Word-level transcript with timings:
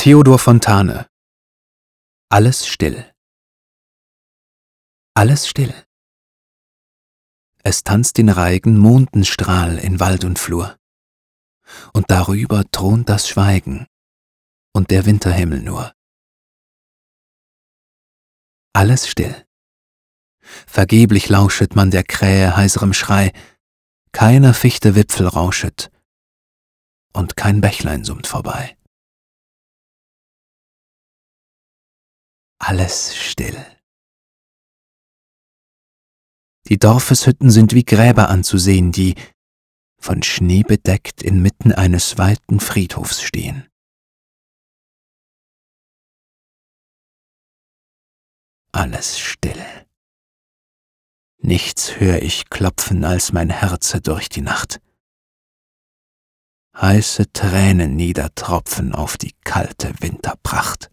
Theodor 0.00 0.38
Fontane 0.38 1.08
Alles 2.30 2.68
still. 2.68 3.12
Alles 5.14 5.48
still. 5.48 5.74
Es 7.64 7.82
tanzt 7.82 8.16
den 8.16 8.28
Reigen 8.28 8.78
Mondenstrahl 8.78 9.76
in 9.76 9.98
Wald 9.98 10.22
und 10.22 10.38
Flur. 10.38 10.76
Und 11.92 12.12
darüber 12.12 12.62
thront 12.70 13.08
das 13.08 13.28
Schweigen 13.28 13.88
und 14.72 14.92
der 14.92 15.04
Winterhimmel 15.04 15.62
nur. 15.62 15.92
Alles 18.72 19.08
still. 19.08 19.44
Vergeblich 20.68 21.28
lauschet 21.28 21.74
man 21.74 21.90
der 21.90 22.04
Krähe 22.04 22.56
heiserem 22.56 22.92
Schrei, 22.92 23.32
keiner 24.12 24.54
Fichte 24.54 24.94
Wipfel 24.94 25.26
rauschet 25.26 25.90
und 27.12 27.36
kein 27.36 27.60
Bächlein 27.60 28.04
summt 28.04 28.28
vorbei. 28.28 28.77
Alles 32.58 33.16
still. 33.16 33.64
Die 36.68 36.78
Dorfeshütten 36.78 37.50
sind 37.50 37.72
wie 37.72 37.84
Gräber 37.84 38.28
anzusehen, 38.28 38.92
die, 38.92 39.14
von 39.98 40.22
Schnee 40.22 40.62
bedeckt, 40.64 41.22
inmitten 41.22 41.72
eines 41.72 42.18
weiten 42.18 42.60
Friedhofs 42.60 43.22
stehen. 43.22 43.68
Alles 48.72 49.18
still. 49.18 49.64
Nichts 51.38 51.98
hör 52.00 52.22
ich 52.22 52.50
klopfen 52.50 53.04
als 53.04 53.32
mein 53.32 53.50
Herze 53.50 54.00
durch 54.00 54.28
die 54.28 54.42
Nacht. 54.42 54.80
Heiße 56.76 57.32
Tränen 57.32 57.96
niedertropfen 57.96 58.94
auf 58.94 59.16
die 59.16 59.34
kalte 59.44 59.94
Winterpracht. 60.00 60.90